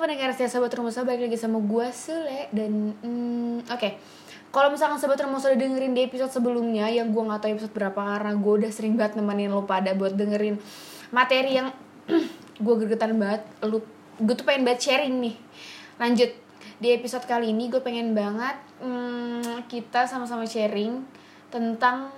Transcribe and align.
pendengar 0.00 0.32
saya 0.32 0.48
sobat 0.48 0.72
Rumosa 0.72 1.04
balik 1.04 1.28
lagi 1.28 1.36
sama 1.36 1.60
gue 1.60 1.86
Sule 1.92 2.48
dan 2.50 2.96
hmm, 3.04 3.68
oke. 3.68 3.90
Kalau 4.50 4.72
misalkan 4.72 4.98
sobat 4.98 5.20
Rumosa 5.20 5.52
udah 5.52 5.60
dengerin 5.60 5.92
di 5.92 6.02
episode 6.08 6.32
sebelumnya 6.32 6.88
yang 6.88 7.12
gue 7.12 7.22
nggak 7.22 7.44
tahu 7.44 7.50
episode 7.54 7.74
berapa 7.76 8.00
karena 8.00 8.32
gue 8.34 8.52
udah 8.64 8.70
sering 8.72 8.96
banget 8.96 9.20
nemenin 9.20 9.52
lo 9.52 9.68
pada 9.68 9.92
buat 9.92 10.16
dengerin 10.16 10.56
materi 11.12 11.60
yang 11.60 11.68
gue 12.64 12.74
gregetan 12.80 13.14
banget. 13.20 13.44
Lu 13.62 13.84
gue 14.18 14.34
tuh 14.34 14.48
pengen 14.48 14.64
banget 14.64 14.90
sharing 14.90 15.20
nih. 15.20 15.36
Lanjut 16.00 16.30
di 16.80 16.88
episode 16.96 17.28
kali 17.28 17.52
ini 17.52 17.68
gue 17.68 17.84
pengen 17.84 18.16
banget 18.16 18.56
hmm, 18.80 19.68
kita 19.68 20.08
sama-sama 20.08 20.48
sharing 20.48 21.04
tentang 21.52 22.08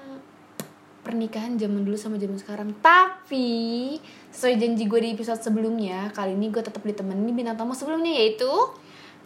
pernikahan 1.02 1.58
zaman 1.58 1.82
dulu 1.82 1.98
sama 1.98 2.16
zaman 2.16 2.38
sekarang. 2.38 2.70
Tapi 2.78 3.98
sesuai 4.32 4.56
janji 4.56 4.88
gue 4.88 5.00
di 5.04 5.08
episode 5.12 5.44
sebelumnya 5.44 6.08
kali 6.16 6.32
ini 6.32 6.48
gue 6.48 6.64
tetap 6.64 6.80
ditemenin 6.80 7.36
bintang 7.36 7.60
tamu 7.60 7.76
sebelumnya 7.76 8.16
yaitu 8.16 8.48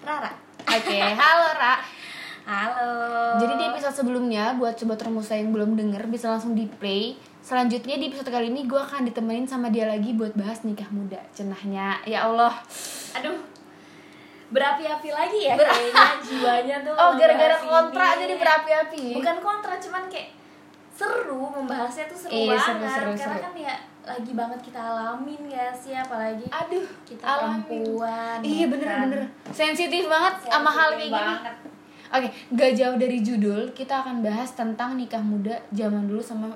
Rara. 0.02 0.35
oke 0.66 0.99
halo 0.99 1.49
Ra. 1.55 1.75
Halo. 2.47 2.91
jadi 3.43 3.59
di 3.59 3.65
episode 3.75 3.95
sebelumnya 4.02 4.55
buat 4.55 4.79
coba 4.79 4.95
termusa 4.95 5.35
yang 5.35 5.51
belum 5.51 5.75
denger 5.75 6.07
bisa 6.07 6.30
langsung 6.30 6.55
di 6.55 6.71
play 6.79 7.19
selanjutnya 7.43 7.99
di 7.99 8.07
episode 8.07 8.30
kali 8.30 8.55
ini 8.55 8.71
gue 8.71 8.79
akan 8.79 9.07
ditemenin 9.07 9.51
sama 9.51 9.71
dia 9.71 9.87
lagi 9.87 10.15
buat 10.15 10.35
bahas 10.35 10.66
nikah 10.66 10.91
muda. 10.91 11.23
Cenahnya 11.30 12.02
ya 12.02 12.27
Allah. 12.27 12.55
Aduh. 13.19 13.38
Berapi-api 14.47 15.11
lagi 15.11 15.41
ya 15.43 15.59
kayaknya 15.59 16.07
jiwanya 16.23 16.77
tuh 16.87 16.95
oh 17.02 17.19
gara-gara 17.19 17.59
kontra 17.59 18.15
ini. 18.15 18.21
jadi 18.27 18.35
berapi-api. 18.38 19.05
Bukan 19.19 19.37
kontra 19.43 19.74
cuman 19.79 20.07
kayak 20.07 20.30
seru 20.97 21.45
membahasnya 21.47 22.05
tuh 22.07 22.17
seru 22.19 22.33
Iya, 22.33 22.57
banget 22.57 22.65
seru, 22.65 22.81
seru, 22.81 23.11
karena 23.13 23.21
seru. 23.31 23.45
kan 23.45 23.55
ya 23.55 23.75
lagi 24.07 24.33
banget 24.33 24.61
kita 24.63 24.81
alamin 24.81 25.43
ya 25.45 25.67
sih 25.71 25.93
apalagi 25.93 26.47
aduh 26.47 26.87
kita 27.05 27.21
alamin. 27.23 27.61
perempuan 27.61 28.39
iya 28.41 28.57
ya 28.57 28.67
bener 28.67 28.89
kan? 28.89 29.01
bener 29.05 29.23
sensitif 29.51 30.05
banget 30.07 30.35
sama 30.43 30.71
hal 30.71 30.89
kayak 30.91 31.11
Sensitif 31.11 31.21
gini. 31.45 31.75
Oke, 32.07 32.29
gak 32.53 32.71
jauh 32.73 32.97
dari 32.97 33.19
judul, 33.19 33.66
kita 33.73 33.99
akan 33.99 34.23
bahas 34.23 34.55
tentang 34.55 34.95
nikah 34.95 35.19
muda 35.19 35.59
zaman 35.71 36.07
dulu 36.07 36.23
sama 36.23 36.47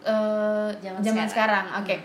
eh, 0.00 0.70
Zaman 0.80 0.98
zaman 0.98 1.28
sekarang. 1.28 1.64
sekarang. 1.68 1.84
Oke. 1.84 1.96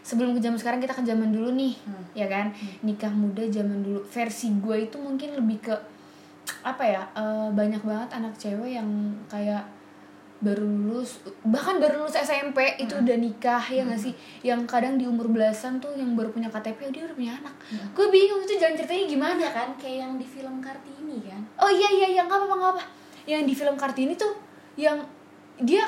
Sebelum 0.00 0.30
ke 0.30 0.40
zaman 0.40 0.54
sekarang 0.54 0.78
kita 0.78 0.94
ke 0.94 1.02
zaman 1.02 1.34
dulu 1.34 1.50
nih, 1.52 1.74
Hmm. 1.82 2.06
ya 2.14 2.26
kan? 2.26 2.54
Nikah 2.80 3.10
muda 3.10 3.42
zaman 3.44 3.82
dulu. 3.82 3.98
Versi 4.06 4.54
gue 4.56 4.76
itu 4.80 4.94
mungkin 4.96 5.34
lebih 5.34 5.58
ke 5.60 5.74
apa 6.62 6.84
ya? 6.86 7.02
eh, 7.12 7.48
banyak 7.50 7.82
banget 7.82 8.14
anak 8.14 8.32
cewek 8.36 8.78
yang 8.78 8.86
kayak 9.26 9.66
baru 10.36 10.62
lulus 10.62 11.16
bahkan 11.42 11.76
baru 11.76 12.00
lulus 12.00 12.12
SMP 12.14 12.60
itu 12.76 12.92
Hmm. 12.92 13.02
udah 13.02 13.16
nikah 13.16 13.64
ya 13.64 13.82
nggak 13.82 13.96
sih? 13.98 14.12
Yang 14.42 14.60
kadang 14.66 14.94
di 14.94 15.04
umur 15.04 15.26
belasan 15.26 15.76
tuh 15.76 15.92
yang 15.92 16.12
baru 16.12 16.28
punya 16.28 16.46
KTP 16.46 16.90
dia 16.90 17.02
udah 17.02 17.16
punya 17.16 17.32
anak. 17.34 17.54
Gue 17.90 18.06
bingung 18.06 18.40
itu 18.40 18.54
jalan 18.54 18.74
ceritanya 18.74 19.04
gimana. 19.06 19.38
Iya 19.38 19.50
kan 19.50 19.68
kayak 19.74 19.98
yang 19.98 20.12
di 20.14 20.24
film 20.24 20.60
Kartini 20.60 21.18
kan? 21.22 21.40
Oh 21.56 21.68
iya 21.68 21.88
iya 21.90 22.08
yang 22.14 22.26
apa 22.26 22.44
nggak 22.44 22.70
apa 22.70 22.82
yang 23.24 23.42
di 23.42 23.52
film 23.52 23.74
Kartini 23.74 24.12
tuh 24.14 24.36
yang 24.74 25.00
dia 25.58 25.82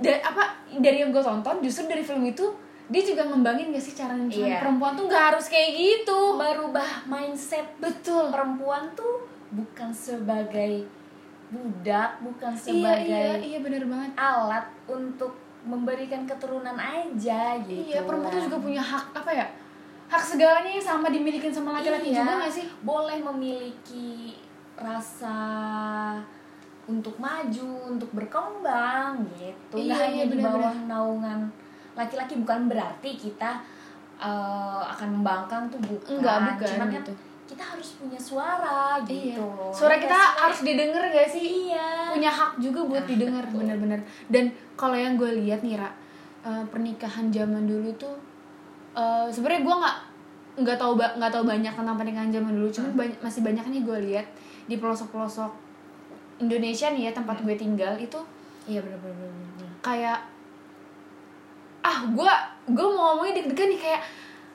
da- 0.00 0.24
apa 0.24 0.48
dari 0.74 0.98
yang 0.98 1.10
gue 1.10 1.20
tonton 1.20 1.60
justru 1.60 1.84
dari 1.86 2.00
film 2.00 2.24
itu 2.24 2.48
dia 2.86 3.04
juga 3.04 3.20
ngembangin 3.22 3.68
gak 3.68 3.84
sih 3.84 3.92
cara 3.92 4.16
misalnya 4.16 4.48
Iya. 4.48 4.58
perempuan 4.58 4.92
tuh 4.94 5.04
nggak 5.04 5.24
harus 5.28 5.46
kayak 5.46 5.70
gitu. 5.70 6.18
Merubah 6.34 7.04
mindset 7.04 7.68
betul. 7.76 8.32
perempuan 8.32 8.88
tuh 8.94 9.28
bukan 9.50 9.92
sebagai 9.92 10.88
budak 11.48 12.10
bukan 12.20 12.52
iya 12.52 12.60
sebagai 12.60 13.08
iya 13.24 13.36
iya 13.38 13.58
bener 13.58 13.82
banget. 13.84 14.10
alat 14.14 14.64
untuk 14.84 15.32
memberikan 15.60 16.22
keturunan 16.22 16.74
aja 16.74 17.56
gitu. 17.60 17.82
Iya 17.88 18.04
perempuan 18.04 18.30
tuh 18.30 18.42
juga 18.42 18.58
punya 18.58 18.80
hak 18.80 19.12
apa 19.12 19.30
ya 19.32 19.46
hak 20.08 20.22
segalanya 20.22 20.70
yang 20.70 20.80
sama 20.82 21.08
dimiliki 21.08 21.48
sama 21.48 21.76
laki-laki 21.76 22.08
Iya, 22.10 22.24
juga 22.24 22.32
gak 22.40 22.52
sih? 22.54 22.66
boleh 22.80 23.18
memiliki 23.20 24.32
rasa 24.74 25.36
untuk 26.84 27.12
maju 27.18 27.68
untuk 27.92 28.08
berkembang 28.12 29.20
gitu. 29.36 29.76
Iya, 29.76 29.84
iya, 29.84 29.96
hanya 30.00 30.24
di 30.24 30.36
benar-benar. 30.36 30.52
bawah 30.56 30.74
naungan 30.88 31.40
laki-laki 31.92 32.40
bukan 32.40 32.60
berarti 32.66 33.10
kita 33.14 33.60
eh, 34.18 34.82
akan 34.88 35.08
membangkang 35.20 35.68
tuh 35.68 35.80
bukan. 35.80 36.16
Enggak, 36.16 36.36
bukan 36.56 36.68
cuman 36.72 36.88
kan 36.88 36.96
gitu. 37.04 37.12
Kita 37.48 37.64
harus 37.64 37.96
punya 37.96 38.20
suara 38.20 39.00
iya. 39.02 39.32
Gitu 39.32 39.44
suara 39.72 39.96
Ya 39.96 40.00
kita 40.00 40.18
sih? 40.18 40.36
harus 40.38 40.58
didengar 40.62 41.02
gak 41.08 41.26
sih? 41.26 41.44
Iya. 41.66 42.12
Punya 42.12 42.28
hak 42.28 42.60
juga 42.60 42.80
buat 42.84 43.02
Ah, 43.02 43.08
didengar 43.08 43.44
bener-bener 43.48 44.00
dan 44.28 44.44
kalau 44.74 44.94
yang 44.94 45.16
gue 45.16 45.32
lihat 45.38 45.60
nih 45.60 45.74
Ra 45.74 45.88
eh, 46.40 46.64
pernikahan 46.68 47.28
zaman 47.28 47.64
dulu 47.64 47.88
tuh 47.96 48.12
eh, 48.92 49.26
sebenarnya 49.26 49.62
gue 49.62 49.74
nggak 49.74 49.96
nggak 50.58 50.76
tahu 50.76 50.92
ba- 50.94 51.14
nggak 51.14 51.30
tahu 51.30 51.44
banyak 51.44 51.70
tentang 51.70 51.96
pernikahan 51.96 52.28
zaman 52.28 52.52
dulu. 52.52 52.68
Cuman 52.68 52.90
Hmm. 52.90 53.00
banyak, 53.00 53.18
masih 53.20 53.40
banyak 53.42 53.64
nih 53.64 53.82
gue 53.82 53.98
lihat 54.06 54.26
di 54.64 54.76
pelosok-pelosok 54.76 55.52
Indonesia 56.38 56.86
nih 56.88 57.08
ya 57.08 57.12
tempat 57.12 57.40
gue 57.40 57.54
tinggal 57.54 57.96
itu 57.96 58.20
iya 58.64 58.78
benar-benar 58.78 59.26
kayak 59.80 60.18
ah 61.80 61.98
gue 62.04 62.32
gue 62.68 62.86
mau 62.86 63.16
ngomongin 63.16 63.40
deg-degan 63.40 63.68
nih 63.68 63.80
kayak 63.80 64.02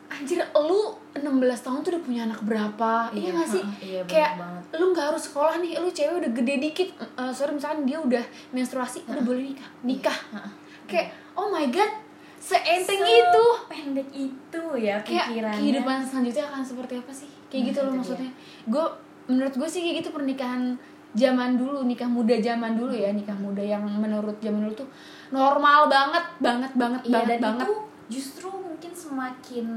anjir 0.07 0.39
lu 0.53 0.93
16 1.15 1.29
tahun 1.59 1.79
tuh 1.79 1.91
udah 1.91 2.03
punya 2.03 2.21
anak 2.23 2.41
berapa? 2.41 2.91
Iya, 3.09 3.21
Iya, 3.23 3.29
gak 3.35 3.47
sih? 3.47 3.63
iya, 3.81 4.01
kayak 4.03 4.31
banget. 4.35 4.63
lu 4.73 4.85
nggak 4.89 5.05
harus 5.07 5.23
sekolah 5.23 5.55
nih 5.57 5.77
lu 5.77 5.87
cewek 5.87 6.15
udah 6.17 6.31
gede 6.33 6.55
dikit 6.59 6.89
Eh, 7.13 7.31
sorry 7.31 7.53
misalkan 7.53 7.83
dia 7.83 7.97
udah 7.97 8.23
menstruasi 8.49 9.05
udah 9.05 9.21
boleh 9.21 9.43
nikah. 9.47 9.69
Nikah. 9.83 10.17
Ha-ha. 10.31 10.49
kayak 10.83 11.07
oh 11.33 11.47
my 11.47 11.65
god 11.67 11.91
seenteng 12.35 12.99
Se- 12.99 13.13
itu. 13.15 13.45
Pendek 13.67 14.09
itu 14.11 14.61
ya 14.75 14.97
kayak 14.99 15.25
pikirannya. 15.29 15.59
kehidupan 15.59 15.97
selanjutnya 16.01 16.45
akan 16.45 16.61
seperti 16.61 16.93
apa 16.95 17.11
sih? 17.11 17.29
Kayak 17.47 17.53
Nah, 17.55 17.67
gitu 17.67 17.79
loh 17.79 17.93
maksudnya. 17.95 18.31
Gue 18.65 18.85
menurut 19.25 19.53
gue 19.53 19.69
sih 19.69 19.81
kayak 19.81 19.95
gitu 19.99 20.09
pernikahan 20.09 20.75
zaman 21.13 21.55
dulu 21.55 21.83
nikah 21.83 22.07
muda 22.07 22.35
zaman 22.35 22.73
dulu 22.73 22.91
ya. 22.91 23.09
Nikah 23.09 23.35
muda 23.35 23.61
yang 23.61 23.85
menurut 23.85 24.35
zaman 24.37 24.59
dulu 24.61 24.73
tuh 24.75 24.89
normal 25.29 25.85
banget 25.87 26.25
banget 26.37 26.71
banget 26.73 27.01
Iya 27.03 27.13
banget 27.15 27.29
dan 27.29 27.39
banget. 27.39 27.63
itu 27.63 27.73
justru 28.11 28.49
mungkin 28.49 28.91
semakin 28.91 29.67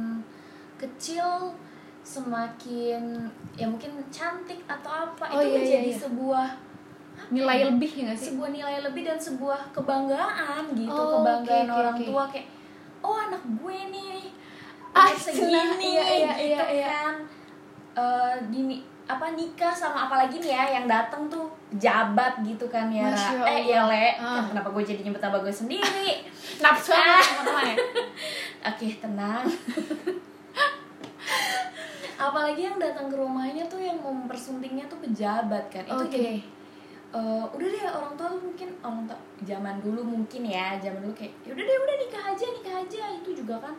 kecil 0.76 1.52
semakin 2.00 3.26
ya 3.52 3.66
mungkin 3.66 3.90
cantik 4.08 4.62
atau 4.64 4.90
apa 5.06 5.24
Oh, 5.26 5.36
itu 5.36 5.42
iya, 5.42 5.48
iya, 5.48 5.58
menjadi 5.58 5.90
iya. 5.90 6.00
sebuah 6.00 6.46
nilai 7.28 7.58
lebih 7.66 7.90
ya 7.90 8.02
gak 8.06 8.16
sih 8.16 8.26
sebuah 8.30 8.50
nilai 8.50 8.76
lebih 8.80 9.02
dan 9.02 9.18
sebuah 9.18 9.60
kebanggaan 9.72 10.64
gitu 10.72 10.92
Oh, 10.92 11.18
kebanggaan 11.18 11.66
oke, 11.66 11.76
orang 11.76 11.96
oke. 11.96 12.06
tua 12.06 12.24
kayak 12.28 12.46
oh 13.00 13.16
anak 13.18 13.42
gue 13.42 13.78
nih 13.90 14.20
Ah, 14.92 15.12
segini 15.12 15.92
iya, 15.92 16.04
iya, 16.04 16.06
iya, 16.06 16.32
gitu 16.38 16.64
iya. 16.74 16.86
kan 16.88 17.14
Eh, 17.96 18.34
dini 18.46 18.76
apa 19.06 19.32
nikah 19.32 19.72
sama 19.72 20.04
apalagi 20.04 20.36
nih 20.36 20.52
ya 20.52 20.64
yang 20.70 20.86
datang 20.86 21.24
tuh 21.26 21.48
jabat 21.72 22.42
gitu 22.42 22.66
kan 22.66 22.92
ya 22.92 23.08
eh 23.42 23.64
ya 23.66 23.88
le 23.88 24.12
Ah. 24.16 24.44
kenapa 24.44 24.68
gue 24.68 24.82
jadi 24.84 25.00
nyebut 25.00 25.16
nama 25.16 25.38
gue 25.38 25.48
sendiri 25.50 26.20
nafsu 26.62 26.92
teman-teman 26.92 27.64
ya 27.72 27.76
Oke, 28.66 28.88
tenang. 29.00 29.46
Apalagi 32.16 32.60
yang 32.64 32.76
datang 32.80 33.12
ke 33.12 33.16
rumahnya 33.16 33.64
tuh 33.68 33.80
yang 33.80 34.00
mempersuntingnya 34.00 34.88
tuh 34.88 34.98
pejabat 35.04 35.68
kan. 35.68 35.84
Itu 35.84 36.04
Oke. 36.04 36.12
jadi 36.12 36.34
eh, 37.16 37.44
udah 37.48 37.66
deh 37.68 37.82
orang 37.86 38.12
tua 38.16 38.30
mungkin 38.36 38.68
orang 38.80 39.04
tua 39.04 39.18
zaman 39.44 39.76
dulu 39.84 40.00
mungkin 40.04 40.42
ya, 40.48 40.80
zaman 40.80 41.00
dulu 41.04 41.14
kayak 41.16 41.32
ya 41.44 41.50
udah 41.52 41.64
deh 41.64 41.76
udah 41.76 41.96
nikah 42.00 42.24
aja, 42.32 42.46
nikah 42.50 42.74
aja. 42.82 43.02
Itu 43.20 43.30
juga 43.36 43.54
kan 43.60 43.74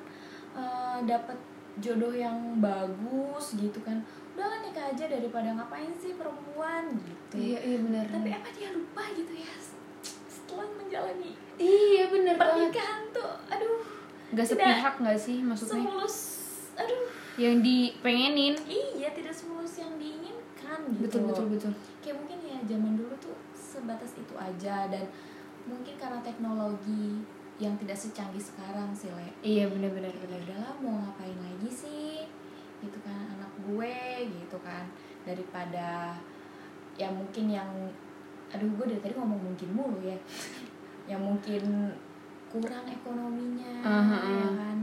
eh, 0.53 0.97
dapat 1.09 1.37
jodoh 1.77 2.13
yang 2.13 2.61
bagus 2.61 3.57
gitu 3.57 3.81
kan. 3.81 3.97
Udahlah 4.37 4.61
nikah 4.61 4.93
aja 4.93 5.09
daripada 5.09 5.49
ngapain 5.57 5.89
sih 5.97 6.13
perempuan 6.13 6.93
gitu. 7.01 7.35
iya 7.41 7.59
iya 7.65 7.77
benar 7.81 8.05
Tapi 8.05 8.29
apa 8.29 8.49
dia 8.53 8.69
lupa 8.69 9.03
gitu 9.17 9.33
ya 9.33 9.53
setelah 10.47 10.67
menjalani 10.79 11.31
iya 11.59 12.07
benar 12.07 12.39
banget 12.39 12.71
pernikahan 12.71 13.01
tuh 13.11 13.33
aduh 13.51 13.83
gak 14.31 14.45
tidak 14.47 14.47
sepihak 14.47 14.95
gak 15.03 15.19
sih 15.19 15.37
maksudnya 15.43 15.73
semulus 15.83 16.17
aduh 16.79 17.03
yang 17.37 17.61
dipengenin. 17.61 18.57
Iya 18.65 19.13
tidak 19.13 19.33
semulus 19.33 19.77
yang 19.77 19.93
diinginkan 20.01 20.79
gitu 20.97 21.05
betul 21.05 21.21
betul 21.29 21.45
betul. 21.53 21.71
Kayak 22.01 22.17
mungkin 22.25 22.37
ya 22.41 22.57
zaman 22.65 22.93
dulu 22.97 23.13
tuh 23.21 23.37
sebatas 23.53 24.17
itu 24.17 24.33
aja 24.33 24.89
dan 24.89 25.05
mungkin 25.69 25.93
karena 26.01 26.19
teknologi 26.25 27.21
yang 27.57 27.73
tidak 27.77 27.97
secanggih 27.97 28.41
sekarang 28.41 28.89
sih 28.93 29.09
le. 29.13 29.29
Iya 29.45 29.69
benar 29.69 29.93
benar 29.93 30.13
benar. 30.17 30.39
Udahlah 30.49 30.73
mau 30.81 30.93
ngapain 30.97 31.37
lagi 31.37 31.69
sih? 31.69 32.25
Gitu 32.81 32.97
kan 33.05 33.37
anak 33.37 33.53
gue 33.65 33.97
gitu 34.29 34.57
kan. 34.65 34.89
Daripada 35.25 36.17
ya 36.97 37.09
mungkin 37.13 37.53
yang 37.53 37.69
aduh 38.49 38.65
gue 38.65 38.85
dari 38.89 39.01
tadi 39.01 39.13
ngomong 39.13 39.53
mungkin 39.53 39.69
mulu 39.77 40.01
ya. 40.01 40.17
Yang 41.07 41.23
mungkin 41.23 41.63
kurang 42.51 42.83
ekonominya 42.83 43.79
Aha. 43.79 44.19
ya 44.27 44.49
kan. 44.59 44.77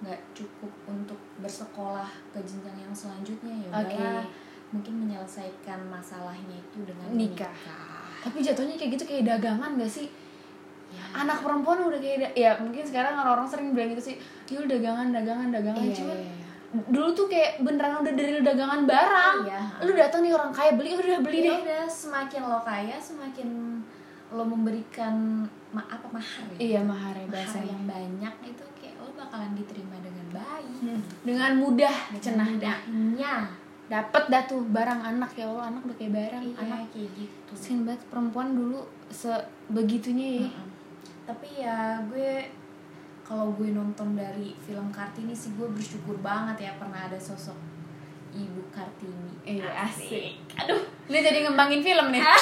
Nggak 0.00 0.20
cukup 0.32 0.72
untuk 0.88 1.17
bersekolah 1.38 2.10
ke 2.34 2.38
jenjang 2.42 2.76
yang 2.76 2.94
selanjutnya 2.94 3.54
ya 3.54 3.68
udahlah. 3.70 4.26
Mungkin 4.68 4.94
menyelesaikan 5.06 5.80
masalahnya 5.88 6.60
itu 6.60 6.84
dengan 6.84 7.08
Nikah. 7.08 7.48
menikah. 7.48 7.96
tapi 8.18 8.42
jatuhnya 8.42 8.74
kayak 8.74 8.98
gitu 8.98 9.04
kayak 9.06 9.24
dagangan 9.30 9.78
gak 9.78 9.88
sih? 9.88 10.10
Ya, 10.88 11.04
anak 11.14 11.44
perempuan 11.44 11.78
udah 11.84 12.00
kayak 12.00 12.32
ya 12.32 12.56
mungkin 12.58 12.80
sekarang 12.82 13.14
orang-orang 13.14 13.46
sering 13.46 13.76
bilang 13.76 13.92
gitu 13.94 14.12
sih 14.12 14.16
udah 14.50 14.66
dagangan 14.66 15.12
dagangan 15.14 15.48
dagangan. 15.52 15.84
Iya, 15.84 15.94
cuman 15.94 16.16
iya, 16.18 16.32
iya. 16.32 16.46
dulu 16.88 17.08
tuh 17.14 17.26
kayak 17.28 17.60
beneran 17.62 18.00
udah 18.02 18.12
dari 18.12 18.40
dagangan 18.40 18.80
barang. 18.88 19.36
Iya. 19.46 19.60
lu 19.84 19.92
datang 19.94 20.20
nih 20.24 20.32
orang 20.34 20.50
kaya 20.52 20.72
beli 20.74 20.90
udah 20.96 21.20
beli 21.22 21.38
Ya 21.38 21.46
deh. 21.48 21.58
udah 21.64 21.84
semakin 21.86 22.40
lo 22.44 22.60
kaya 22.64 22.96
semakin 22.98 23.48
lo 24.32 24.44
memberikan 24.44 25.14
ma 25.72 25.84
apa 25.88 26.08
mahar 26.12 26.44
ya? 26.56 26.58
Iya 26.58 26.80
mahar 26.84 27.14
ya 27.16 27.24
mahar 27.28 27.62
yang 27.64 27.82
banyak 27.84 28.34
itu 28.48 28.64
bakalan 29.18 29.52
diterima 29.52 29.98
dengan 29.98 30.26
baik 30.32 30.74
Hmm. 30.78 31.02
dengan 31.26 31.52
mudah 31.54 31.96
Dengan 32.08 32.22
cenah 32.22 32.48
dah 32.56 32.78
mudahnya 32.86 33.34
dapet 33.88 34.24
dah 34.28 34.42
tuh 34.44 34.62
barang 34.64 35.00
anak 35.02 35.32
ya 35.32 35.48
Allah 35.48 35.72
anak 35.72 35.82
udah 35.82 35.96
kayak 35.96 36.12
barang 36.12 36.42
iya 36.44 36.56
anak 36.60 36.86
kayak 36.88 37.10
gitu. 37.16 37.50
Kasian 37.50 37.82
banget 37.82 38.04
perempuan 38.06 38.48
dulu 38.52 38.84
sebegitunya 39.08 40.28
ya. 40.38 40.46
Mm-mm. 40.46 40.68
tapi 41.24 41.48
ya 41.58 41.76
gue 42.04 42.46
kalau 43.20 43.52
gue 43.52 43.68
nonton 43.70 44.12
dari 44.12 44.56
film 44.58 44.88
Kartini 44.88 45.32
sih 45.32 45.52
gue 45.52 45.66
bersyukur 45.66 46.16
banget 46.18 46.64
ya 46.64 46.72
pernah 46.76 47.04
ada 47.04 47.18
sosok 47.18 47.56
ibu 48.30 48.60
Kartini. 48.68 49.32
Iya, 49.42 49.68
asik. 49.82 50.36
aduh. 50.54 50.84
Ini 51.04 51.18
jadi 51.18 51.38
ngembangin 51.44 51.80
film 51.80 52.08
nih. 52.08 52.20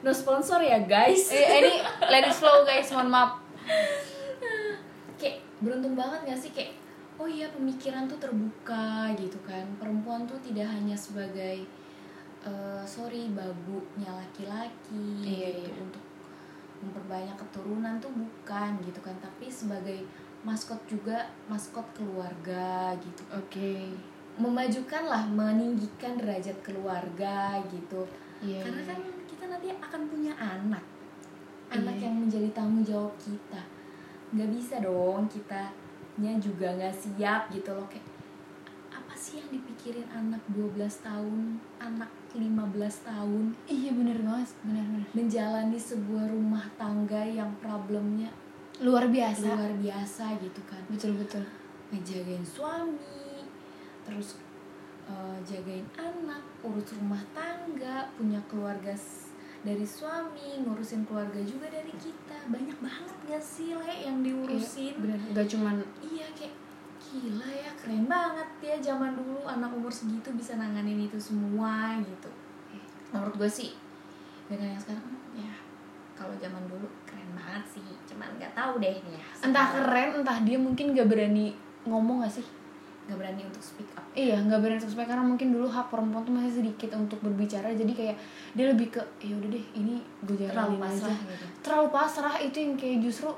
No 0.00 0.10
sponsor 0.10 0.64
ya 0.64 0.80
guys. 0.80 1.28
Eh, 1.28 1.60
ini 1.60 1.72
let 2.08 2.24
it 2.24 2.32
flow 2.32 2.64
guys. 2.64 2.88
Mohon 2.88 3.08
maaf 3.12 3.30
beruntung 5.60 5.94
banget 5.94 6.32
gak 6.32 6.40
sih? 6.40 6.50
Kayak 6.52 6.74
oh 7.20 7.28
iya 7.28 7.46
pemikiran 7.52 8.08
tuh 8.08 8.16
terbuka 8.16 9.12
gitu 9.16 9.36
kan. 9.44 9.64
Perempuan 9.76 10.24
tuh 10.24 10.40
tidak 10.40 10.66
hanya 10.72 10.96
sebagai 10.96 11.68
eh, 12.40 12.82
sorry 12.88 13.28
babunya 13.36 14.08
laki-laki 14.08 15.20
Iya, 15.20 15.60
gitu 15.60 15.76
iya. 15.76 15.84
untuk 15.84 16.04
memperbanyak 16.80 17.36
keturunan 17.36 18.00
tuh 18.00 18.12
bukan 18.16 18.80
gitu 18.80 19.00
kan. 19.04 19.12
Tapi 19.20 19.52
sebagai 19.52 20.00
maskot 20.40 20.80
juga 20.88 21.28
maskot 21.52 21.84
keluarga 21.92 22.96
gitu. 23.04 23.22
Oke. 23.36 23.92
Memajukan 24.40 25.04
lah 25.04 25.28
meninggikan 25.28 26.16
derajat 26.16 26.56
keluarga 26.64 27.60
gitu. 27.68 28.08
Iya 28.40 28.64
karena 28.64 28.80
iya. 28.80 28.88
kan 28.96 28.98
kita 29.28 29.44
nanti 29.52 29.68
akan 29.76 30.02
punya 30.08 30.32
anak. 30.40 30.80
Anak 31.70 32.00
Iya. 32.00 32.08
yang 32.08 32.16
menjadi 32.24 32.48
tanggung 32.56 32.82
jawab 32.82 33.12
kita 33.20 33.60
nggak 34.30 34.50
bisa 34.54 34.74
dong 34.78 35.26
kitanya 35.26 36.32
juga 36.38 36.70
nggak 36.74 36.94
siap 36.94 37.50
gitu 37.50 37.70
loh. 37.74 37.86
Kayak 37.90 38.06
apa 38.90 39.14
sih 39.14 39.42
yang 39.42 39.50
dipikirin 39.50 40.06
anak 40.10 40.42
12 40.54 40.76
tahun 41.02 41.58
anak 41.82 42.10
15 42.34 43.08
tahun? 43.08 43.44
Iya 43.66 43.90
bener 43.94 44.18
banget 44.22 44.50
bener 44.62 44.84
bener. 44.86 45.08
Menjalani 45.14 45.78
sebuah 45.78 46.30
rumah 46.30 46.64
tangga 46.78 47.22
yang 47.26 47.50
problemnya 47.58 48.30
luar 48.80 49.10
biasa. 49.10 49.50
Luar 49.50 49.74
biasa 49.76 50.24
gitu 50.40 50.60
kan. 50.64 50.82
Betul 50.86 51.18
betul. 51.18 51.44
Ngejagain 51.90 52.46
suami 52.46 53.44
terus 54.06 54.38
eh, 55.06 55.36
jagain 55.46 55.86
anak 55.98 56.42
urus 56.66 56.94
rumah 56.98 57.22
tangga 57.34 58.08
punya 58.18 58.40
keluarga 58.50 58.94
dari 59.60 59.84
suami 59.84 60.64
ngurusin 60.64 61.04
keluarga 61.04 61.40
juga 61.44 61.68
dari 61.68 61.92
kita. 62.00 62.48
Banyak 62.48 62.78
banget 62.80 63.16
gak 63.28 63.44
sih 63.44 63.76
le 63.76 63.92
yang 63.92 64.24
diurusin? 64.24 64.96
Iya, 64.96 65.02
bener. 65.04 65.18
Gak 65.36 65.46
cuman 65.52 65.76
iya 66.00 66.26
kayak 66.32 66.54
gila 67.00 67.48
ya 67.48 67.70
keren 67.74 68.04
banget 68.06 68.48
ya 68.62 68.76
zaman 68.92 69.16
dulu 69.16 69.42
anak 69.42 69.72
umur 69.72 69.90
segitu 69.90 70.30
bisa 70.36 70.56
nanganin 70.56 71.04
itu 71.04 71.18
semua 71.20 71.98
gitu. 72.00 72.30
Menurut 73.12 73.34
gue 73.36 73.50
sih 73.50 73.74
dengan 74.48 74.72
yang 74.72 74.80
sekarang 74.80 75.06
ya 75.36 75.52
kalau 76.16 76.36
zaman 76.40 76.62
dulu 76.68 76.88
keren 77.04 77.30
banget 77.36 77.64
sih. 77.76 77.84
Cuman 78.08 78.32
nggak 78.40 78.52
tahu 78.56 78.80
deh 78.80 78.96
ya 78.96 79.24
entah 79.44 79.66
sekarang. 79.68 79.88
keren 79.88 80.08
entah 80.24 80.38
dia 80.44 80.58
mungkin 80.60 80.96
gak 80.96 81.08
berani 81.08 81.56
ngomong 81.84 82.24
gak 82.24 82.32
sih 82.40 82.46
nggak 83.10 83.18
berani 83.18 83.42
untuk 83.42 83.58
speak 83.58 83.90
up. 83.98 84.06
Iya, 84.14 84.38
nggak 84.46 84.60
berani 84.62 84.78
untuk 84.78 85.02
karena 85.02 85.24
mungkin 85.26 85.48
dulu 85.50 85.66
hak 85.66 85.90
perempuan 85.90 86.22
tuh 86.22 86.30
masih 86.30 86.62
sedikit 86.62 86.94
untuk 86.94 87.18
berbicara, 87.26 87.74
jadi 87.74 87.90
kayak 87.90 88.16
dia 88.54 88.66
lebih 88.70 88.94
ke 88.94 89.02
ya 89.18 89.34
udah 89.34 89.50
deh, 89.50 89.64
ini 89.74 89.98
gue 90.22 90.46
terlalu 90.46 90.78
jalanin 90.78 90.80
pasrah 90.80 91.10
aja. 91.10 91.26
gitu. 91.26 91.44
Terlalu 91.66 91.88
pasrah 91.90 92.34
itu 92.38 92.56
yang 92.62 92.74
kayak 92.78 92.98
justru 93.02 93.30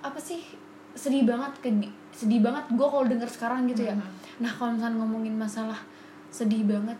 apa 0.00 0.16
sih 0.16 0.40
sedih 0.96 1.28
banget 1.28 1.52
ke 1.60 1.68
sedih 2.10 2.40
banget 2.40 2.64
gue 2.72 2.88
kalau 2.88 3.04
denger 3.04 3.28
sekarang 3.28 3.68
gitu 3.68 3.84
ya. 3.84 3.94
Mhm. 3.94 4.08
Nah 4.40 4.50
kalau 4.56 4.72
misalnya 4.72 4.96
ngomongin 5.04 5.34
masalah 5.36 5.78
sedih 6.32 6.64
banget 6.64 6.96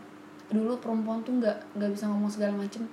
dulu 0.48 0.76
perempuan 0.80 1.20
tuh 1.24 1.40
nggak 1.40 1.56
nggak 1.80 1.90
bisa 1.96 2.04
ngomong 2.06 2.28
segala 2.28 2.52
macem. 2.60 2.84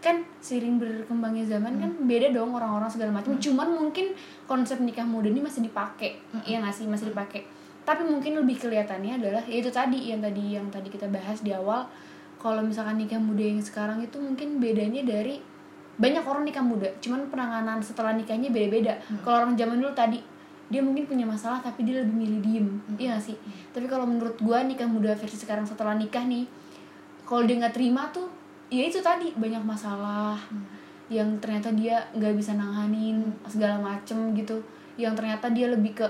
Kan 0.00 0.24
seiring 0.40 0.80
berkembangnya 0.80 1.44
zaman 1.44 1.76
kan 1.76 1.92
beda 2.08 2.32
dong 2.32 2.56
orang-orang 2.56 2.88
segala 2.88 3.20
macam 3.20 3.36
cuman 3.36 3.68
mungkin 3.68 4.16
konsep 4.48 4.80
nikah 4.80 5.04
muda 5.04 5.28
ini 5.28 5.44
masih 5.44 5.64
dipakai. 5.64 6.18
Iya 6.44 6.64
nggak 6.64 6.74
sih? 6.74 6.84
Masih 6.88 7.12
dipakai 7.12 7.44
tapi 7.90 8.06
mungkin 8.06 8.38
lebih 8.38 8.62
kelihatannya 8.62 9.18
adalah 9.18 9.42
ya 9.50 9.58
itu 9.58 9.66
tadi 9.66 10.14
yang 10.14 10.22
tadi 10.22 10.54
yang 10.54 10.70
tadi 10.70 10.86
kita 10.86 11.10
bahas 11.10 11.42
di 11.42 11.50
awal 11.50 11.82
kalau 12.38 12.62
misalkan 12.62 13.02
nikah 13.02 13.18
muda 13.18 13.42
yang 13.42 13.58
sekarang 13.58 13.98
itu 13.98 14.14
mungkin 14.22 14.62
bedanya 14.62 15.02
dari 15.02 15.42
banyak 15.98 16.22
orang 16.22 16.46
nikah 16.46 16.62
muda 16.62 16.86
cuman 17.02 17.26
penanganan 17.26 17.82
setelah 17.82 18.14
nikahnya 18.14 18.48
beda-beda. 18.54 18.94
Kalau 19.26 19.42
orang 19.42 19.58
zaman 19.58 19.82
dulu 19.82 19.90
tadi 19.90 20.22
dia 20.70 20.78
mungkin 20.78 21.10
punya 21.10 21.26
masalah 21.26 21.58
tapi 21.58 21.82
dia 21.82 21.98
lebih 21.98 22.14
milih 22.14 22.38
diem 22.40 22.68
iya 22.94 23.18
gak 23.18 23.26
sih? 23.26 23.36
Tapi 23.74 23.90
kalau 23.90 24.06
menurut 24.06 24.38
gua 24.38 24.62
nikah 24.62 24.86
muda 24.86 25.10
versi 25.18 25.34
sekarang 25.34 25.66
setelah 25.66 25.98
nikah 25.98 26.22
nih 26.22 26.46
kalau 27.26 27.42
dia 27.42 27.58
nggak 27.58 27.74
terima 27.74 28.06
tuh 28.14 28.30
ya 28.70 28.86
itu 28.86 29.02
tadi 29.02 29.34
banyak 29.34 29.66
masalah 29.66 30.38
yang 31.10 31.26
ternyata 31.42 31.74
dia 31.74 32.06
nggak 32.14 32.38
bisa 32.38 32.54
nanganin 32.54 33.26
segala 33.50 33.82
macem 33.82 34.30
gitu. 34.38 34.62
Yang 34.94 35.18
ternyata 35.18 35.50
dia 35.50 35.66
lebih 35.66 35.98
ke 35.98 36.06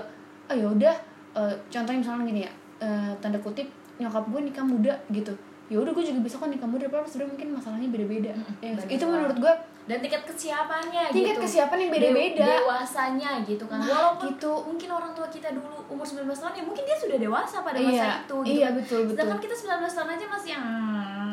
oh 0.47 0.55
ya 0.77 0.93
eh, 1.37 1.55
contohnya 1.71 1.99
misalnya 1.99 2.23
gini 2.27 2.41
ya 2.47 2.51
eh, 2.81 3.11
tanda 3.21 3.37
kutip 3.39 3.67
nyokap 4.01 4.25
gue 4.27 4.41
nikah 4.41 4.65
muda 4.65 4.93
gitu. 5.13 5.33
Ya 5.71 5.79
udah 5.79 5.91
gue 5.95 6.03
juga 6.03 6.19
bisa 6.19 6.35
kok 6.35 6.51
nikah 6.51 6.67
muda 6.67 6.91
padahal 6.91 7.07
sebenarnya 7.07 7.31
mungkin 7.31 7.49
masalahnya 7.55 7.89
beda-beda. 7.93 8.33
Ya, 8.59 8.75
bener 8.75 8.91
itu 8.91 9.05
menurut 9.07 9.37
gue 9.39 9.53
dan 9.89 9.97
tingkat 9.97 10.21
kesiapannya 10.29 11.09
tingkat 11.09 11.35
gitu. 11.41 11.43
kesiapan 11.47 11.77
yang 11.87 11.91
beda-beda. 11.91 12.45
Dew- 12.45 12.59
dewasanya 12.63 13.31
gitu 13.47 13.65
kan. 13.65 13.81
Nah, 13.81 13.87
walaupun 13.89 14.37
gitu. 14.37 14.51
mungkin 14.67 14.89
orang 14.93 15.11
tua 15.17 15.27
kita 15.31 15.49
dulu 15.57 15.81
umur 15.89 16.05
19 16.05 16.29
tahun 16.29 16.53
ya 16.53 16.63
mungkin 16.63 16.83
dia 16.85 16.97
sudah 16.97 17.17
dewasa 17.17 17.55
pada 17.65 17.77
masa 17.81 17.89
iya 17.89 18.09
itu 18.21 18.35
gitu. 18.45 18.51
iya 18.51 18.67
betul 18.75 18.99
betul. 19.09 19.15
Sedangkan 19.17 19.39
kita 19.41 19.55
19 19.57 19.97
tahun 19.97 20.09
aja 20.13 20.25
masih 20.29 20.49
yang 20.53 20.65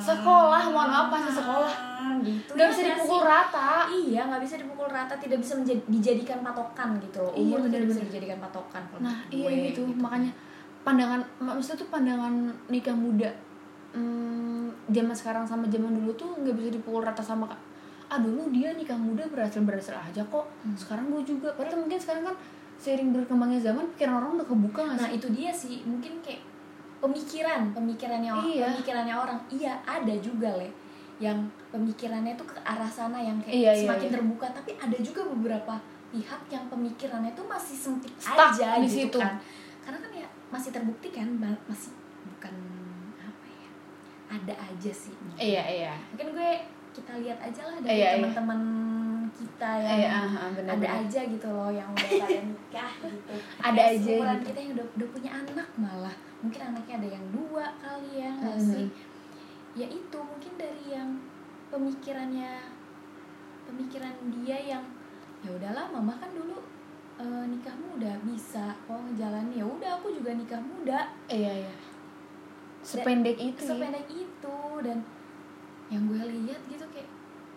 sekolah 0.01 0.63
mohon 0.71 0.89
maaf 0.89 1.07
masih 1.13 1.35
sekolah. 1.35 1.73
Gitu 2.19 2.51
nggak 2.57 2.67
ya 2.67 2.73
bisa 2.73 2.83
dipukul 2.89 3.21
sih? 3.21 3.29
rata. 3.29 3.71
Iya 3.91 4.21
nggak 4.27 4.43
bisa 4.43 4.55
dipukul 4.59 4.89
rata 4.89 5.15
tidak 5.21 5.39
bisa 5.43 5.53
menjadi, 5.59 5.83
dijadikan 5.87 6.39
patokan 6.41 6.89
gitu. 7.03 7.19
Loh 7.21 7.33
Iya, 7.35 7.43
umur 7.45 7.59
tuh 7.67 7.71
tidak 7.71 7.87
bisa 7.93 8.03
dijadikan 8.09 8.39
patokan 8.41 8.83
nah 8.99 9.17
iya 9.29 9.49
gue, 9.49 9.71
gitu. 9.71 9.81
makanya 10.01 10.31
pandangan 10.83 11.21
maksudnya 11.39 11.79
tuh 11.85 11.89
pandangan 11.93 12.35
nikah 12.73 12.97
muda 12.97 13.29
hmm, 13.93 14.73
zaman 14.89 15.15
sekarang 15.15 15.45
sama 15.45 15.69
zaman 15.69 15.93
dulu 15.93 16.11
tuh 16.17 16.33
nggak 16.41 16.55
bisa 16.57 16.69
dipukul 16.81 17.05
rata 17.05 17.21
sama 17.21 17.45
kak. 17.49 17.61
Ah 18.09 18.17
dulu 18.17 18.49
dia 18.49 18.73
nikah 18.73 18.97
muda 18.97 19.25
berhasil 19.29 19.61
berhasil 19.61 19.93
aja 19.93 20.25
kok. 20.25 20.47
Hmm. 20.65 20.77
sekarang 20.77 21.13
gue 21.13 21.23
juga. 21.29 21.53
Padahal 21.53 21.85
mungkin 21.85 22.01
sekarang 22.01 22.25
kan 22.25 22.37
seiring 22.79 23.11
berkembangnya 23.13 23.61
zaman 23.61 23.85
pikiran 23.97 24.23
orang 24.23 24.31
udah 24.41 24.47
kebuka 24.49 24.83
nah 24.97 25.09
sih? 25.11 25.21
itu 25.21 25.29
dia 25.35 25.53
sih. 25.53 25.85
Mungkin 25.85 26.25
kayak 26.25 26.41
pemikiran 26.99 27.71
pemikirannya 27.71 28.33
Iya. 28.35 28.67
pemikirannya 28.69 29.15
orang 29.15 29.39
iya 29.49 29.79
ada 29.83 30.15
juga 30.19 30.51
le 30.55 30.71
yang 31.19 31.39
pemikirannya 31.69 32.35
tuh 32.35 32.47
ke 32.47 32.59
arah 32.61 32.87
sana 32.87 33.19
yang 33.19 33.39
kayak 33.39 33.55
Iya, 33.57 33.71
iya, 33.73 33.81
semakin 33.85 34.07
iya. 34.07 34.15
terbuka 34.15 34.47
tapi 34.49 34.71
ada 34.75 34.99
juga 34.99 35.23
beberapa 35.25 35.75
pihak 36.09 36.43
yang 36.49 36.65
pemikirannya 36.67 37.33
tuh 37.33 37.45
masih 37.45 37.75
sempit 37.75 38.15
Stuck 38.17 38.39
aja 38.51 38.79
di 38.79 38.87
gitu 38.87 39.11
situ. 39.11 39.19
kan 39.19 39.35
karena 39.81 39.99
kan 39.99 40.11
ya 40.15 40.27
masih 40.49 40.71
terbukti 40.71 41.09
kan 41.11 41.29
masih 41.65 41.93
bukan 42.25 42.55
apa 43.19 43.47
ya 43.47 43.69
ada 44.31 44.55
aja 44.65 44.91
sih 44.91 45.13
iya 45.37 45.63
iya 45.65 45.93
mungkin 46.09 46.33
gue 46.33 46.51
kita 46.91 47.13
lihat 47.17 47.39
aja 47.41 47.63
lah 47.65 47.77
dari 47.79 47.95
Iya, 47.95 48.09
iya. 48.11 48.23
Kita 49.59 49.75
yang 49.75 49.99
iya 49.99 50.11
ah, 50.15 50.31
ah, 50.39 50.49
benar 50.55 50.73
ada 50.79 50.89
aja 51.03 51.21
gitu 51.27 51.49
loh 51.51 51.67
yang 51.67 51.91
udah 51.91 52.11
pada 52.15 52.41
nikah 52.47 52.93
gitu. 53.03 53.35
Ada 53.59 53.75
Kayak 53.75 53.91
aja 53.91 54.13
gitu. 54.15 54.47
kita 54.47 54.59
yang 54.63 54.73
udah 54.79 54.87
udah 54.95 55.09
punya 55.11 55.31
anak 55.35 55.69
malah. 55.75 56.17
Mungkin 56.39 56.61
anaknya 56.63 56.95
ada 57.03 57.09
yang 57.11 57.25
dua 57.35 57.65
kali 57.83 58.23
ya 58.23 58.31
nggak 58.31 58.55
Mhm. 58.55 58.71
sih? 58.71 58.87
Ya 59.75 59.87
itu 59.91 60.19
mungkin 60.23 60.53
dari 60.55 60.85
yang 60.89 61.11
pemikirannya 61.69 62.53
pemikiran 63.67 64.15
dia 64.39 64.59
yang 64.63 64.85
ya 65.43 65.51
udahlah 65.51 65.91
mama 65.91 66.15
kan 66.15 66.31
dulu 66.31 66.63
eh, 67.19 67.45
nikah 67.51 67.75
muda 67.75 68.15
bisa 68.23 68.79
kok 68.79 68.95
ngejalanin. 68.95 69.51
Ya 69.53 69.67
udah 69.67 69.91
aku 69.99 70.15
juga 70.15 70.39
nikah 70.39 70.63
muda. 70.63 71.11
Iya 71.27 71.67
iya. 71.67 71.75
Sependek 72.79 73.35
itu 73.35 73.59
ya. 73.59 73.75
sependek 73.75 74.07
itu 74.07 74.59
dan 74.87 75.03
yang 75.91 76.07
gue 76.07 76.21
lihat 76.21 76.63
gitu 76.71 76.87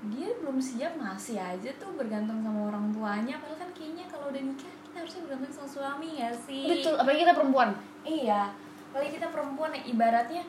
dia 0.03 0.33
belum 0.35 0.57
siap 0.57 0.97
masih 0.97 1.37
aja 1.37 1.69
tuh 1.77 1.93
bergantung 1.93 2.41
sama 2.41 2.67
orang 2.67 2.89
tuanya 2.89 3.37
padahal 3.37 3.59
kan 3.59 3.69
kayaknya 3.71 4.05
kalau 4.07 4.29
udah 4.29 4.41
nikah 4.41 4.73
kita 4.81 4.95
harusnya 4.97 5.21
bergantung 5.23 5.53
sama 5.53 5.69
suami 5.69 6.09
ya 6.17 6.29
sih 6.33 6.65
betul 6.67 6.93
apalagi 6.95 7.21
kita 7.21 7.33
perempuan 7.33 7.69
iya 8.01 8.41
apalagi 8.89 9.11
kita 9.13 9.27
perempuan 9.29 9.71
ya 9.71 9.81
ibaratnya 9.85 10.43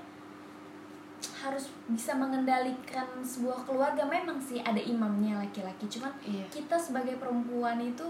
harus 1.38 1.70
bisa 1.86 2.14
mengendalikan 2.14 3.06
sebuah 3.20 3.62
keluarga 3.62 4.02
memang 4.02 4.38
sih 4.38 4.58
ada 4.58 4.78
imamnya 4.78 5.38
laki-laki 5.38 5.86
cuman 5.88 6.10
iya 6.22 6.46
kita 6.48 6.74
sebagai 6.74 7.14
perempuan 7.16 7.78
itu 7.78 8.06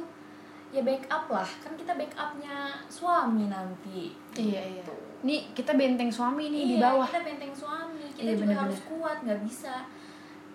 ya 0.71 0.81
backup 0.81 1.29
lah 1.29 1.49
kan 1.61 1.75
kita 1.75 1.93
backupnya 1.93 2.57
suami 2.87 3.45
nanti 3.47 4.15
Iya, 4.33 4.61
iya. 4.63 4.81
Gitu. 4.81 4.95
Nih 5.23 5.41
kita 5.53 5.77
benteng 5.77 6.09
suami 6.09 6.49
nih 6.49 6.65
di 6.65 6.75
Iya, 6.81 6.89
bawah. 6.89 7.05
kita 7.05 7.21
benteng 7.21 7.53
suami 7.53 8.05
kita 8.11 8.21
Iya, 8.23 8.33
juga 8.33 8.41
bener-bener. 8.49 8.63
harus 8.65 8.81
kuat 8.87 9.17
nggak 9.21 9.41
bisa 9.45 9.75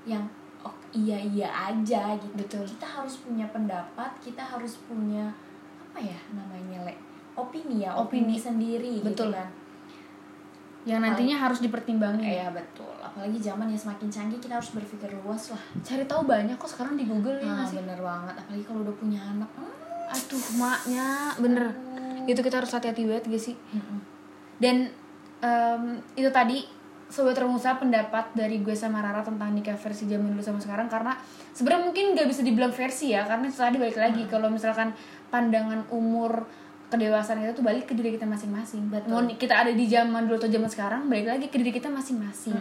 yang 0.03 0.25
oh 0.67 0.73
iya 0.91 1.15
iya 1.15 1.47
aja 1.47 2.11
gitu 2.19 2.35
Betul. 2.35 2.63
kita 2.67 2.83
harus 2.85 3.23
punya 3.23 3.47
pendapat 3.47 4.11
kita 4.19 4.43
harus 4.43 4.75
punya 4.83 5.31
apa 5.79 6.03
ya 6.03 6.19
namanya 6.35 6.83
le 6.83 6.93
opini 7.39 7.87
ya 7.87 7.95
opini, 7.95 8.33
Opini. 8.33 8.35
sendiri 8.35 8.93
Betul. 8.99 9.31
gitu 9.31 9.39
kan 9.39 9.49
Yang 10.87 11.03
nantinya 11.03 11.35
harus 11.35 11.59
dipertimbangin. 11.59 12.23
Iya 12.23 12.47
betul 12.47 12.95
apalagi 13.03 13.35
zaman 13.43 13.67
yang 13.67 13.75
semakin 13.75 14.07
canggih 14.07 14.39
kita 14.39 14.55
harus 14.55 14.71
berpikir 14.71 15.11
luas 15.19 15.51
lah 15.51 15.59
Cari 15.83 16.07
tahu 16.07 16.23
banyak 16.23 16.55
kok 16.55 16.71
sekarang 16.71 16.95
di 16.95 17.03
Google 17.03 17.35
ya 17.35 17.43
nah, 17.43 17.53
nggak 17.59 17.67
sih? 17.67 17.77
bener 17.83 17.99
banget 17.99 18.35
apalagi 18.39 18.63
kalau 18.63 18.79
udah 18.87 18.95
punya 18.95 19.19
anak 19.19 19.49
hmm, 19.59 19.73
Aduh, 20.07 20.45
maknya 20.55 21.35
bener. 21.35 21.67
aduh. 21.67 22.23
Itu 22.31 22.39
kita 22.39 22.63
harus 22.63 22.71
hati-hati 22.71 23.03
banget 23.03 23.27
gak 23.27 23.43
sih? 23.43 23.55
Mm-mm. 23.75 23.99
Dan 24.55 24.87
em, 25.43 25.83
itu 26.15 26.31
tadi 26.31 26.63
sobat 27.07 27.33
Remusa 27.33 27.75
pendapat 27.75 28.31
dari 28.31 28.59
gue 28.59 28.73
sama 28.73 28.99
Rara 28.99 29.21
tentang 29.21 29.49
nikah 29.49 29.73
versi 29.73 30.05
zaman 30.05 30.27
dulu 30.27 30.41
sama 30.41 30.59
sekarang 30.59 30.85
karena 30.85 31.15
sebenarnya 31.49 31.83
mungkin 31.85 32.05
gak 32.13 32.27
bisa 32.27 32.41
dibilang 32.41 32.69
versi 32.69 33.09
ya 33.09 33.23
karena 33.23 33.47
itu 33.47 33.55
tadi 33.55 33.77
balik 33.77 33.95
lagi 33.95 34.23
kalau 34.25 34.47
misalkan 34.47 34.91
pandangan 35.27 35.87
umur 35.89 36.43
kedewasaan 36.87 37.41
kita 37.41 37.51
tuh 37.51 37.61
balik 37.61 37.83
ke 37.83 37.91
diri 37.91 38.15
kita 38.15 38.23
masing-masing. 38.23 38.87
Betul. 38.87 39.11
Mau 39.11 39.19
kita 39.29 39.59
ada 39.59 39.71
di 39.71 39.85
zaman 39.85 40.23
dulu 40.23 40.35
atau 40.37 40.47
zaman 40.47 40.67
sekarang 40.67 41.01
balik 41.05 41.27
lagi 41.27 41.45
ke 41.45 41.57
diri 41.57 41.71
kita 41.73 41.87
masing-masing. 41.87 42.55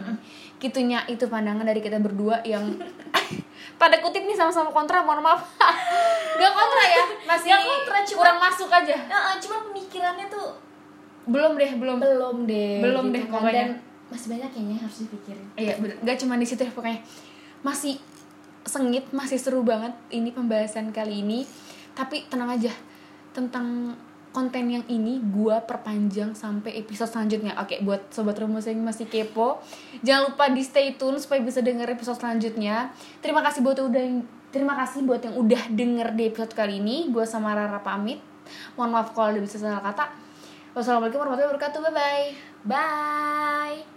Kitunya 0.57 0.99
itu 1.07 1.27
pandangan 1.27 1.63
dari 1.63 1.79
kita 1.79 1.95
berdua 1.95 2.43
yang 2.43 2.75
pada 3.81 3.95
kutip 3.97 4.19
nih 4.21 4.35
sama-sama 4.35 4.67
kontra 4.69 4.99
mohon 5.01 5.23
maaf. 5.23 5.47
Gak 6.39 6.51
kontra 6.51 6.83
ya, 6.85 7.05
masih 7.25 7.47
Gak 7.49 7.61
kontra, 7.61 7.97
cuma- 8.03 8.19
kurang 8.19 8.39
masuk 8.41 8.69
aja. 8.69 8.95
Nah, 9.07 9.35
cuma 9.37 9.55
pemikirannya 9.65 10.27
tuh 10.27 10.47
Belum 11.23 11.55
deh, 11.55 11.71
belum. 11.73 11.97
belum 11.97 12.35
deh 12.43 12.79
Belum 12.79 13.03
gitu 13.05 13.13
deh, 13.13 13.23
kan. 13.23 13.31
pokoknya. 13.31 13.55
dan 13.57 13.69
masih 14.07 14.27
banyak 14.31 14.49
kayaknya 14.55 14.73
yang 14.79 14.83
harus 14.87 14.99
dipikirin 15.03 15.45
Iya, 15.59 15.73
bener. 15.83 15.95
Gak 16.03 16.17
cuma 16.23 16.39
di 16.39 16.47
situ 16.47 16.63
ya 16.63 16.71
pokoknya. 16.71 17.03
Masih 17.63 17.99
sengit, 18.67 19.07
masih 19.11 19.39
seru 19.39 19.63
banget 19.63 19.95
ini 20.11 20.31
pembahasan 20.31 20.91
kali 20.95 21.23
ini. 21.23 21.43
Tapi 21.97 22.29
tenang 22.29 22.53
aja, 22.53 22.71
tentang 23.33 23.97
konten 24.35 24.69
yang 24.69 24.85
ini 24.85 25.17
gua 25.33 25.65
perpanjang 25.65 26.37
sampai 26.37 26.77
episode 26.77 27.09
selanjutnya. 27.09 27.57
Oke, 27.57 27.81
buat 27.81 28.13
sobat 28.13 28.37
rumus 28.37 28.69
yang 28.69 28.85
masih 28.85 29.09
kepo, 29.09 29.57
jangan 30.05 30.29
lupa 30.29 30.45
di 30.53 30.61
stay 30.61 30.93
tune 30.93 31.17
supaya 31.17 31.41
bisa 31.41 31.65
denger 31.65 31.89
episode 31.97 32.21
selanjutnya. 32.21 32.93
Terima 33.17 33.41
kasih 33.41 33.65
buat 33.65 33.81
udah 33.81 34.05
terima 34.53 34.77
kasih 34.77 35.03
buat 35.09 35.25
yang 35.25 35.35
udah 35.41 35.73
denger 35.73 36.13
di 36.13 36.23
episode 36.29 36.53
kali 36.53 36.77
ini. 36.77 37.09
Gua 37.09 37.25
sama 37.25 37.57
Rara 37.57 37.81
pamit. 37.81 38.21
Mohon 38.77 39.01
maaf 39.01 39.11
kalau 39.17 39.33
ada 39.33 39.41
bisa 39.41 39.57
salah 39.57 39.81
kata. 39.81 40.05
Wassalamualaikum 40.77 41.17
warahmatullahi 41.25 41.49
wabarakatuh. 41.57 41.79
Bye 41.81 41.93
bye. 41.97 42.27
bye 42.67 43.96